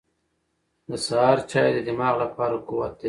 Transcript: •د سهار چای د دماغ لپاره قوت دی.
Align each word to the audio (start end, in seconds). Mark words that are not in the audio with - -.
•د 0.89 0.91
سهار 1.05 1.37
چای 1.51 1.69
د 1.75 1.79
دماغ 1.87 2.15
لپاره 2.23 2.55
قوت 2.67 2.93
دی. 2.95 2.99